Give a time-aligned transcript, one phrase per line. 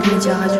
[0.00, 0.59] Mode Média Radio.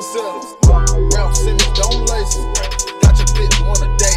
[0.00, 0.40] never.
[1.14, 3.02] Ralph Simmons, don't lace it.
[3.02, 4.09] Got your bitch, wanna dance.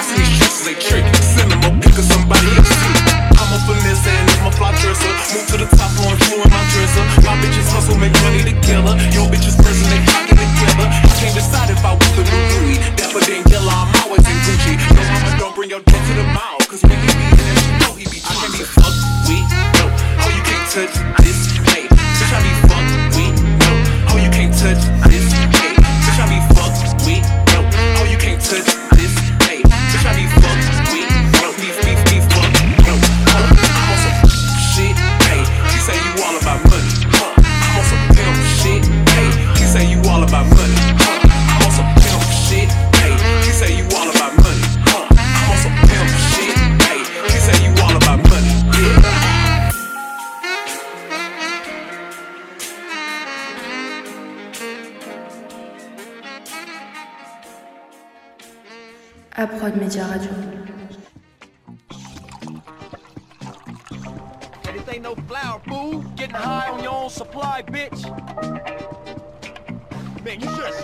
[0.00, 1.19] Trust me, trust is a trick.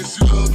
[0.00, 0.47] yes, you love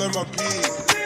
[0.00, 0.99] all in my peace.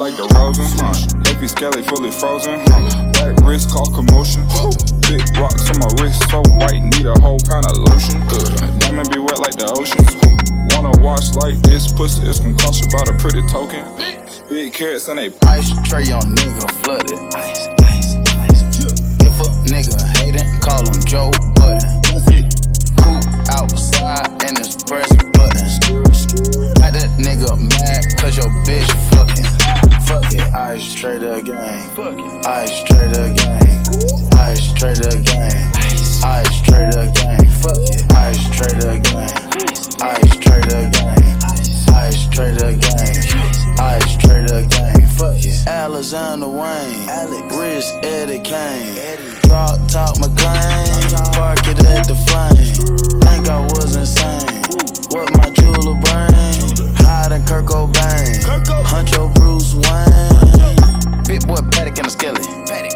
[0.00, 0.64] like the rosin.
[0.80, 0.96] Huh?
[1.28, 2.56] Lefty skelly fully frozen.
[3.20, 4.40] Black wrist call commotion.
[5.04, 8.16] Big rocks on my wrist so white, need a whole pound of lotion.
[8.80, 10.00] Diamond be wet like the ocean.
[10.72, 13.84] Wanna watch like this pussy is concoction by the pretty token.
[14.48, 17.20] Big carrots and they ice tray on nigga flooded.
[17.36, 18.16] Ice, ice,
[18.48, 18.62] ice.
[19.20, 21.28] If a nigga hatin', call him Joe
[21.60, 22.48] Button.
[23.04, 23.20] Coop
[23.52, 25.76] outside and his press buttons.
[26.80, 29.59] Got that nigga mad cause your bitch fucking.
[30.10, 31.54] Fuck it, I straight the game.
[32.44, 33.70] I straight the game.
[34.34, 35.70] I straight the game.
[36.26, 37.46] I straight the game.
[37.62, 39.30] Fuck it, I straight the game.
[40.02, 41.94] I straight the game.
[41.94, 43.78] I straight the game.
[43.78, 45.06] I straight the game.
[45.10, 47.08] Fuck it, Alexander Wayne.
[47.08, 47.54] Alex.
[47.54, 48.98] Rich Eddie Kane.
[48.98, 49.40] Eddie.
[49.42, 51.22] Drop top McLean.
[51.38, 52.74] Park it at the flame.
[53.22, 54.58] Think I was insane.
[55.12, 58.38] What my jeweler brain higher than Kirk Cobain.
[58.86, 61.24] Huncho Bruce Wayne.
[61.26, 62.42] Big boy paddock and a Skelly,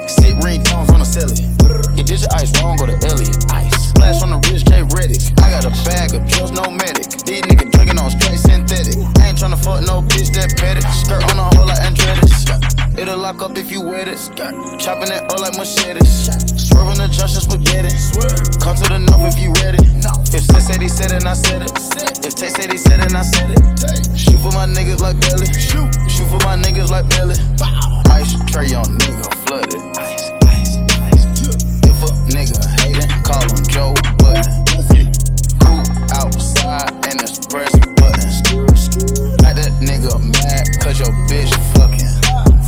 [0.06, 1.54] Sick ring tones on a ceiling.
[1.96, 3.36] You did your ice wrong, go to Elliot.
[3.50, 3.90] Ice.
[3.90, 5.22] Splash on the wrist, Jay Reddick.
[5.38, 7.06] I got a bag of pills, no medic.
[7.26, 8.98] These niggas drinking on straight synthetic.
[9.18, 10.82] I ain't tryna fuck no bitch that petty.
[11.02, 11.53] Skirt on the
[13.24, 14.20] lock up if you with it.
[14.78, 16.28] Chopping it up like machetes.
[16.60, 17.88] Swerving the junction, spaghetti.
[18.60, 19.80] Come to the north if you ready.
[20.36, 21.72] If Sis said he said it, I said it.
[22.20, 23.64] If Tay said he said it, I said it.
[24.12, 25.48] Shoot for my niggas like Billy.
[25.56, 27.40] Shoot, shoot for my niggas like Billy.
[28.12, 29.80] Ice tray on nigga flooded.
[30.04, 30.76] Ice, ice,
[31.08, 31.24] ice.
[31.80, 34.52] If a nigga hatin', call him Joe Button.
[35.64, 35.80] Cool
[36.12, 38.44] outside and it's press buttons.
[39.40, 42.03] That nigga mad, cause your bitch fucking.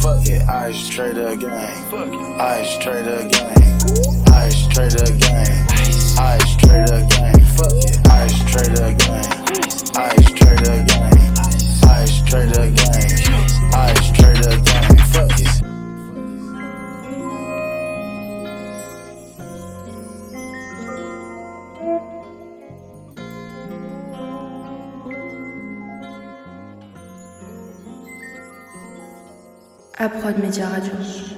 [0.07, 2.39] Fuck it, ice trader gang.
[2.41, 4.23] Ice trader gang.
[4.29, 5.67] Ice trader gang.
[6.17, 7.41] Ice trader gang.
[7.57, 9.27] Fuck it, ice trader gang.
[9.97, 11.19] Ice trader gang.
[11.91, 13.75] Ice trader gang.
[13.75, 14.16] Ice
[30.07, 31.36] à Prod Media Radio.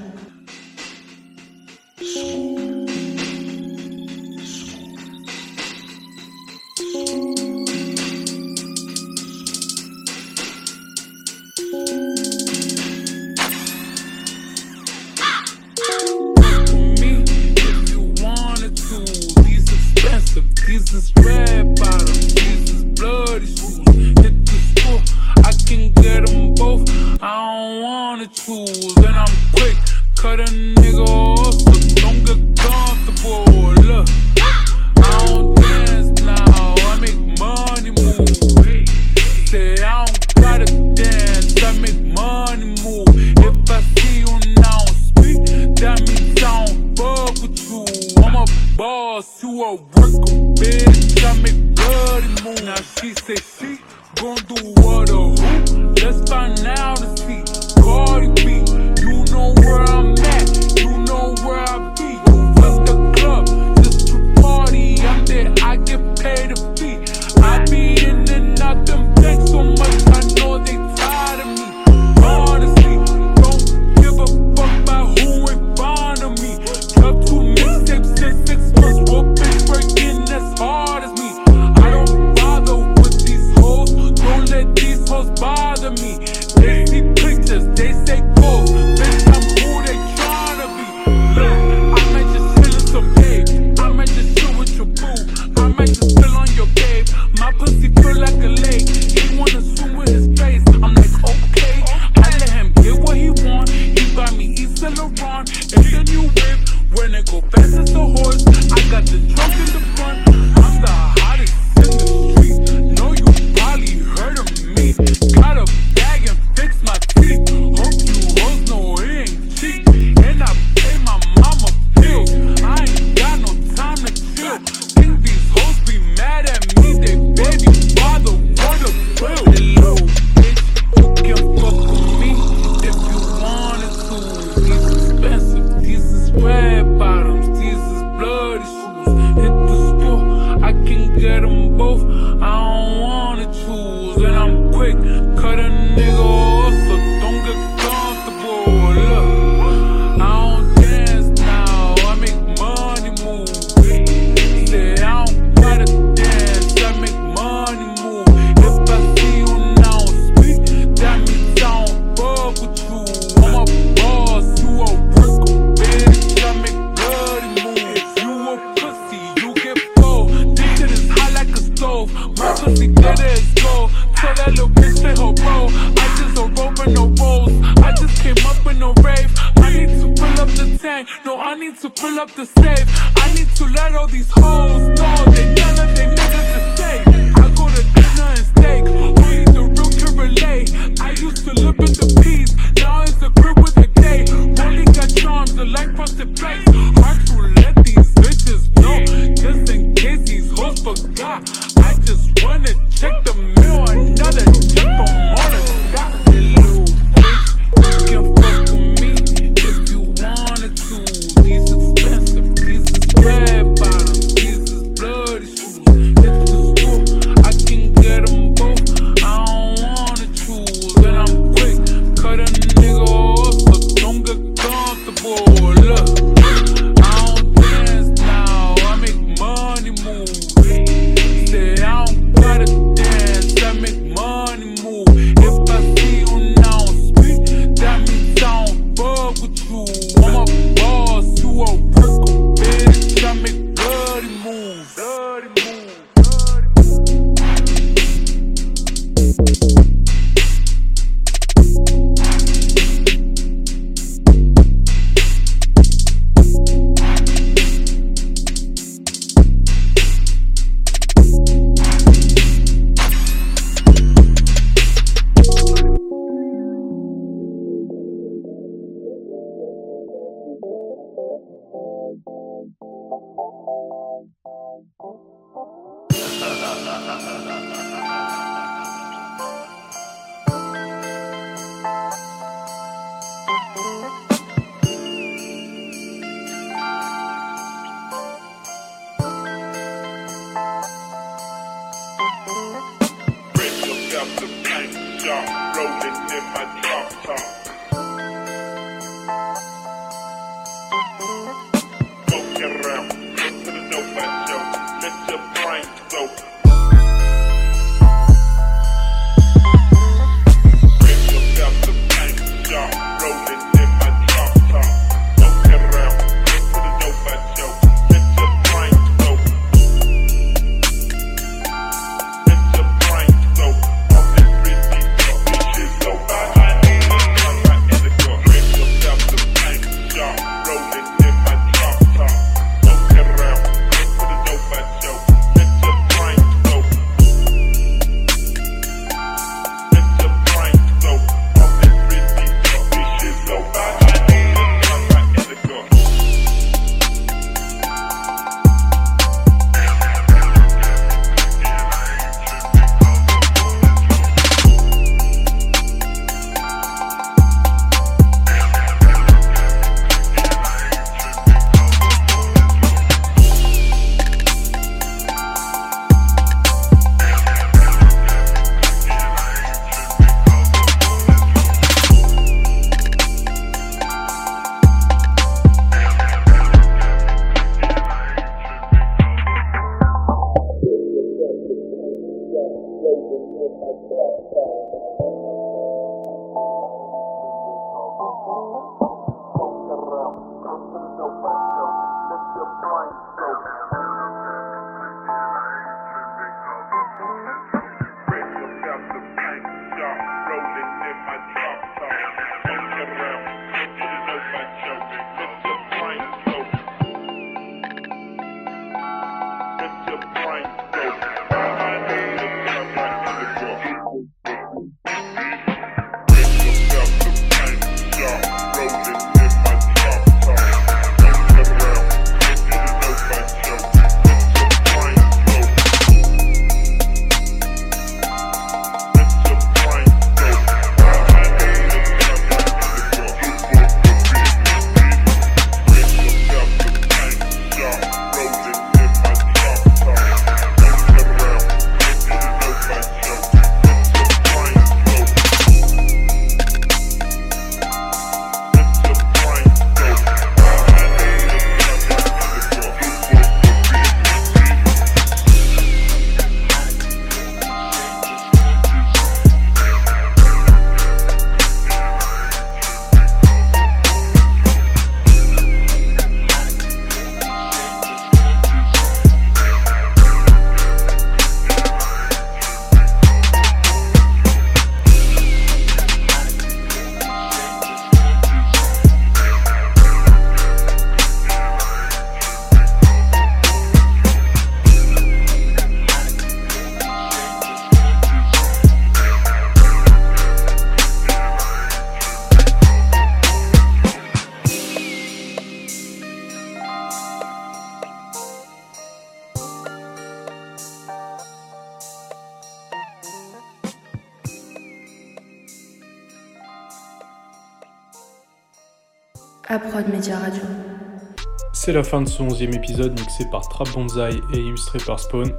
[511.88, 515.51] C'est la fin de ce 11e épisode mixé par Trap Bonzai et illustré par Spawn.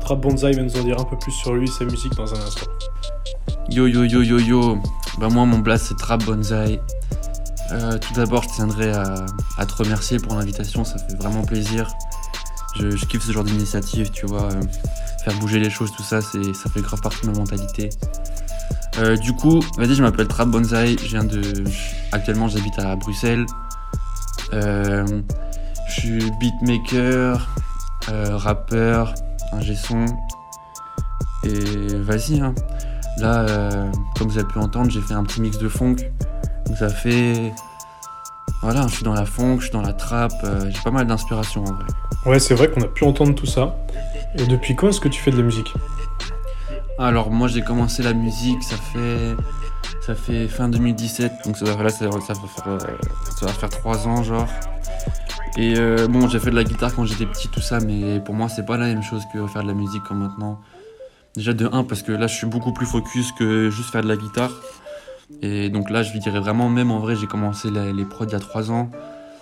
[0.00, 2.32] Trap Bonzai va nous en dire un peu plus sur lui et sa musique dans
[2.32, 2.70] un instant.
[3.68, 4.78] Yo yo yo yo yo,
[5.18, 6.78] bah moi mon blast c'est Trap Bonzai.
[7.72, 11.90] Euh, tout d'abord je tiendrais à, te remercier pour l'invitation, ça fait vraiment plaisir.
[12.76, 14.62] Je, kiffe ce genre d'initiative, tu vois, euh,
[15.24, 17.88] faire bouger les choses, tout ça, ça fait grave partie de ma mentalité.
[19.00, 21.42] Euh, du coup, vas-y, je m'appelle Trap Bonzai, je viens de.
[22.12, 23.46] Actuellement j'habite à Bruxelles.
[25.94, 27.48] Je suis beatmaker,
[28.08, 29.14] euh, rappeur,
[29.52, 30.06] ingé son.
[31.44, 32.54] Et vas-y, hein.
[33.18, 35.96] Là, euh, comme vous avez pu entendre, j'ai fait un petit mix de funk.
[36.66, 37.52] Donc ça fait.
[38.62, 41.06] Voilà, je suis dans la funk, je suis dans la trap, euh, j'ai pas mal
[41.06, 41.84] d'inspiration en vrai.
[42.26, 43.76] Ouais, c'est vrai qu'on a pu entendre tout ça.
[44.38, 45.74] Et depuis quand est-ce que tu fais de la musique?
[46.98, 49.34] Alors moi j'ai commencé la musique, ça fait
[50.06, 52.30] ça fait fin 2017, donc ça va, là, ça, va faire
[53.36, 54.46] ça va faire trois ans genre.
[55.58, 58.34] Et euh, bon j'ai fait de la guitare quand j'étais petit tout ça, mais pour
[58.34, 60.60] moi c'est pas la même chose que faire de la musique comme maintenant.
[61.36, 64.08] Déjà de 1 parce que là je suis beaucoup plus focus que juste faire de
[64.08, 64.52] la guitare.
[65.42, 68.24] Et donc là je lui dirais vraiment même en vrai j'ai commencé la- les prods
[68.26, 68.90] il y a 3 ans.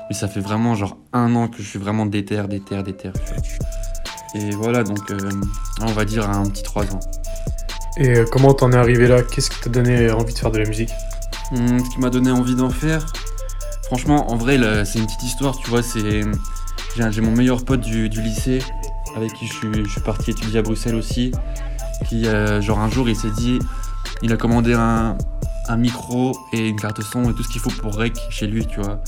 [0.08, 3.10] Mais ça fait vraiment genre un an que je suis vraiment déter, déter, déter.
[4.34, 5.18] Et voilà donc euh,
[5.82, 7.00] on va dire un petit 3 ans.
[7.96, 9.22] Et euh, comment t'en es arrivé là?
[9.22, 10.90] Qu'est-ce qui t'a donné envie de faire de la musique?
[11.52, 13.04] Hum, ce qui m'a donné envie d'en faire,
[13.90, 15.82] franchement, en vrai, c'est une petite histoire, tu vois.
[15.82, 16.22] C'est
[16.96, 18.60] j'ai mon meilleur pote du, lycée
[19.16, 21.32] avec qui je suis, parti étudier à Bruxelles aussi.
[22.08, 23.58] Qui, euh, genre, un jour, il s'est dit,
[24.22, 25.18] il a commandé un,
[25.68, 28.64] un micro et une carte son et tout ce qu'il faut pour rec chez lui,
[28.64, 29.02] tu vois.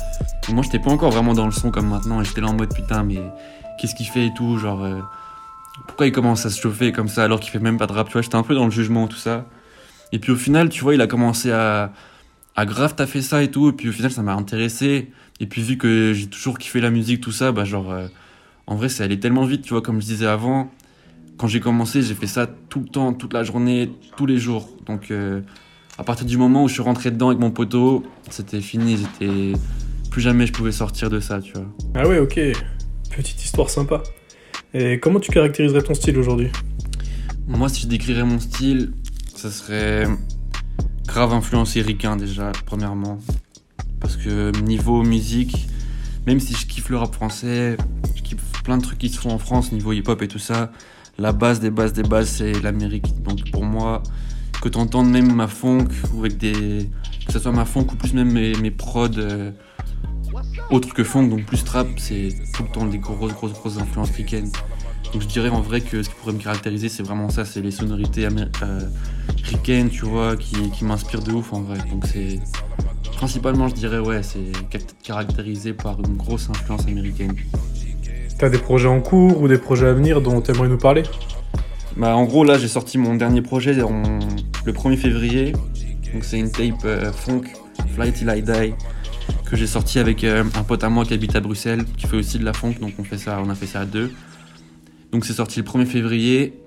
[0.49, 2.55] Et moi, j'étais pas encore vraiment dans le son comme maintenant et j'étais là en
[2.55, 3.23] mode putain, mais
[3.79, 4.83] qu'est-ce qu'il fait et tout, genre.
[4.83, 5.01] euh,
[5.87, 8.09] pourquoi il commence à se chauffer comme ça alors qu'il fait même pas de rap,
[8.09, 8.23] tu vois.
[8.23, 9.45] J'étais un peu dans le jugement, tout ça.
[10.11, 11.93] Et puis au final, tu vois, il a commencé à,
[12.57, 13.71] à grave taffer ça et tout.
[13.71, 15.11] Et puis au final, ça m'a intéressé.
[15.41, 18.07] Et puis vu que j'ai toujours kiffé la musique, tout ça, bah genre, euh,
[18.67, 20.71] en vrai, ça allait tellement vite, tu vois, comme je disais avant.
[21.39, 24.69] Quand j'ai commencé, j'ai fait ça tout le temps, toute la journée, tous les jours.
[24.87, 25.41] Donc euh,
[25.99, 28.97] à partir du moment où je suis rentré dedans avec mon poteau, c'était fini.
[28.97, 29.53] J'étais
[30.11, 31.67] plus jamais je pouvais sortir de ça, tu vois.
[31.95, 32.39] Ah ouais, ok.
[33.17, 34.03] Petite histoire sympa.
[34.75, 36.49] Et comment tu caractériserais ton style aujourd'hui?
[37.47, 38.93] Moi, si je décrirais mon style,
[39.35, 40.07] ça serait
[41.07, 43.19] grave influencé ricain déjà, premièrement.
[44.01, 45.69] Parce que niveau musique,
[46.27, 47.77] même si je kiffe le rap français,
[48.17, 50.73] je kiffe plein de trucs qui se font en France, niveau hip-hop et tout ça,
[51.19, 53.23] la base des bases des bases, c'est l'Amérique.
[53.23, 54.03] Donc pour moi,
[54.61, 56.89] que t'entendes même ma funk, ou avec des.
[57.27, 59.19] que ce soit ma funk ou plus même mes, mes prods.
[59.19, 59.51] euh,
[60.71, 64.11] autres que funk, donc plus trap, c'est tout le temps des grosses, grosses, grosses influences
[64.11, 64.51] ricaines.
[65.13, 67.61] Donc je dirais en vrai que ce qui pourrait me caractériser, c'est vraiment ça, c'est
[67.61, 68.81] les sonorités amé- euh,
[69.91, 71.79] tu vois, qui, qui m'inspirent de ouf en vrai.
[71.91, 72.41] Donc c'est
[73.17, 74.41] principalement, je dirais, ouais, c'est
[74.71, 77.35] ca- caractérisé par une grosse influence américaine.
[78.39, 81.05] T'as des projets en cours ou des projets à venir dont t'aimerais nous parler?
[81.97, 85.53] Bah en gros là j'ai sorti mon dernier projet le 1er février.
[86.13, 87.43] Donc c'est une tape euh, funk,
[87.95, 88.75] Fly Till I Die,
[89.45, 92.17] que j'ai sorti avec euh, un pote à moi qui habite à Bruxelles, qui fait
[92.17, 94.11] aussi de la funk, donc on, fait ça, on a fait ça à deux.
[95.13, 96.59] Donc c'est sorti le 1er février.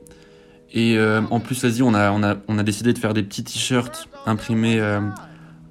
[0.73, 3.23] Et euh, en plus, vas-y, on a, on, a, on a décidé de faire des
[3.23, 4.99] petits t-shirts imprimés euh,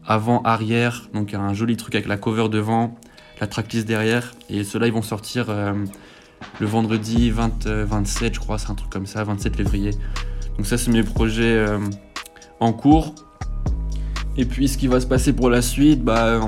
[0.07, 1.09] avant-arrière.
[1.15, 2.97] Donc un joli truc avec la cover devant,
[3.41, 4.33] la tracklist derrière.
[4.51, 5.73] Et ceux-là, ils vont sortir euh,
[6.59, 9.91] le vendredi 20, euh, 27, je crois, c'est un truc comme ça, 27 février.
[10.57, 11.67] Donc ça, c'est mes projets
[12.61, 13.15] en cours.
[14.37, 16.41] Et puis, ce qui va se passer pour la suite, bah,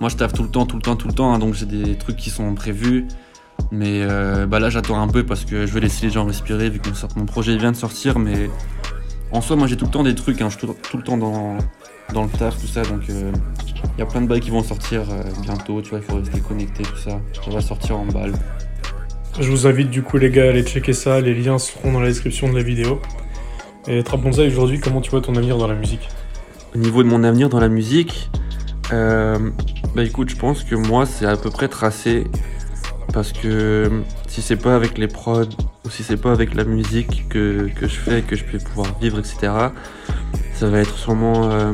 [0.00, 1.32] moi, je taffe tout le temps, tout le temps, tout le temps.
[1.32, 3.06] hein, donc j'ai des trucs qui sont prévus.
[3.70, 6.68] Mais euh, bah là, j'attends un peu parce que je veux laisser les gens respirer
[6.68, 8.18] vu que mon, projet vient de sortir.
[8.18, 8.50] Mais
[9.30, 10.40] en soi, moi, j'ai tout le temps des trucs.
[10.40, 11.56] hein, je suis tout, tout le temps dans,
[12.12, 12.82] dans le taf, tout ça.
[12.82, 15.80] Donc, il y a plein de bails qui vont sortir euh, bientôt.
[15.82, 17.20] Tu vois, il faut rester connecté, tout ça.
[17.44, 18.32] Ça va sortir en balle.
[19.40, 22.00] Je vous invite du coup les gars à aller checker ça, les liens seront dans
[22.00, 23.00] la description de la vidéo.
[23.88, 26.06] Et Trap Bonsaï, aujourd'hui, comment tu vois ton avenir dans la musique?
[26.74, 28.30] Au niveau de mon avenir dans la musique,
[28.92, 29.38] euh,
[29.94, 32.26] bah écoute, je pense que moi c'est à peu près tracé
[33.12, 35.44] parce que si c'est pas avec les prods
[35.84, 38.98] ou si c'est pas avec la musique que, que je fais, que je peux pouvoir
[39.00, 39.52] vivre, etc.,
[40.54, 41.72] ça va être sûrement euh,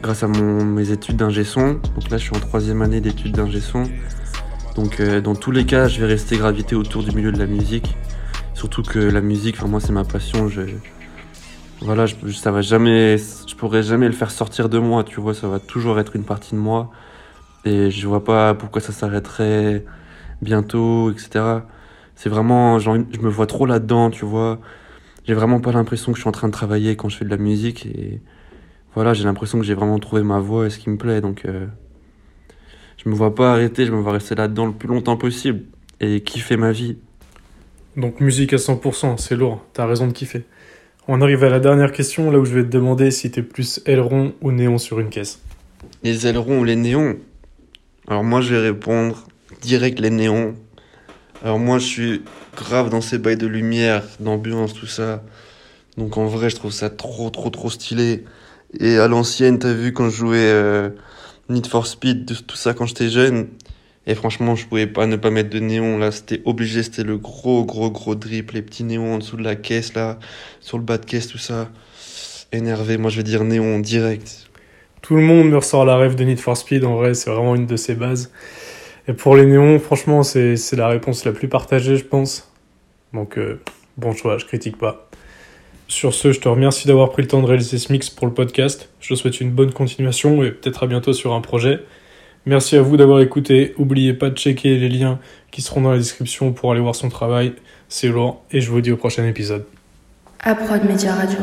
[0.00, 1.74] grâce à mes études d'ingé son.
[1.94, 3.84] Donc là, je suis en troisième année d'études d'ingé son.
[4.76, 7.46] Donc euh, dans tous les cas, je vais rester gravité autour du milieu de la
[7.46, 7.96] musique.
[8.54, 10.48] Surtout que la musique, enfin moi c'est ma passion.
[11.80, 15.34] Voilà, je, ça va jamais, je pourrais jamais le faire sortir de moi, tu vois,
[15.34, 16.90] ça va toujours être une partie de moi.
[17.64, 19.84] Et je vois pas pourquoi ça s'arrêterait
[20.42, 21.62] bientôt, etc.
[22.14, 24.60] C'est vraiment, genre, je me vois trop là-dedans, tu vois.
[25.26, 27.30] J'ai vraiment pas l'impression que je suis en train de travailler quand je fais de
[27.30, 27.86] la musique.
[27.86, 28.20] Et
[28.94, 31.20] voilà, j'ai l'impression que j'ai vraiment trouvé ma voie et ce qui me plaît.
[31.20, 31.66] Donc, euh,
[33.02, 35.62] je me vois pas arrêter, je me vois rester là-dedans le plus longtemps possible
[36.00, 36.96] et kiffer ma vie.
[37.96, 40.44] Donc musique à 100%, c'est lourd, t'as raison de kiffer.
[41.08, 43.80] On arrive à la dernière question, là où je vais te demander si t'es plus
[43.86, 45.40] aileron ou néon sur une caisse.
[46.02, 47.16] Les ailerons ou les néons?
[48.06, 49.26] Alors moi je vais répondre
[49.60, 50.54] direct les néons.
[51.44, 52.22] Alors moi je suis
[52.56, 55.22] grave dans ces bails de lumière, d'ambiance, tout ça.
[55.96, 58.24] Donc en vrai je trouve ça trop trop trop stylé.
[58.80, 60.90] Et à l'ancienne t'as vu quand je jouais euh,
[61.48, 63.48] Need for Speed, tout ça quand j'étais jeune.
[64.06, 67.18] Et franchement je pouvais pas ne pas mettre de néon là, c'était obligé, c'était le
[67.18, 70.18] gros gros gros drip, les petits néons en dessous de la caisse là,
[70.60, 71.70] sur le bas de caisse tout ça.
[72.52, 74.48] Énervé, moi je vais dire néon direct.
[75.02, 77.56] Tout le monde me ressort la rêve de Need for Speed, en vrai, c'est vraiment
[77.56, 78.30] une de ses bases.
[79.08, 82.52] Et pour les néons, franchement, c'est la réponse la plus partagée, je pense.
[83.12, 83.60] Donc, euh,
[83.96, 85.08] bon choix, je critique pas.
[85.88, 88.32] Sur ce, je te remercie d'avoir pris le temps de réaliser ce mix pour le
[88.32, 88.88] podcast.
[89.00, 91.80] Je te souhaite une bonne continuation et peut-être à bientôt sur un projet.
[92.46, 93.74] Merci à vous d'avoir écouté.
[93.78, 95.18] N'oubliez pas de checker les liens
[95.50, 97.52] qui seront dans la description pour aller voir son travail.
[97.88, 99.64] C'est lourd et je vous dis au prochain épisode.
[100.40, 101.38] Aprod Media Radio.